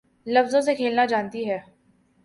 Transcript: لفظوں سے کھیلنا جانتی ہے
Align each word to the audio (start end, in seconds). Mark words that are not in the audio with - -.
لفظوں 0.27 0.61
سے 0.61 0.75
کھیلنا 0.75 1.05
جانتی 1.05 1.49
ہے 1.49 1.57